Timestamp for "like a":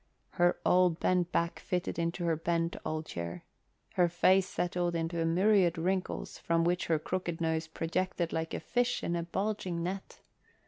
8.33-8.59